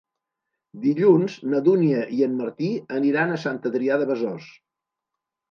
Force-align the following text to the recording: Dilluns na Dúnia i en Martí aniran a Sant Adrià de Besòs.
Dilluns 0.85 1.35
na 1.51 1.61
Dúnia 1.67 1.99
i 2.15 2.23
en 2.29 2.33
Martí 2.39 2.71
aniran 3.01 3.35
a 3.35 3.39
Sant 3.45 3.61
Adrià 3.71 4.01
de 4.05 4.11
Besòs. 4.15 4.51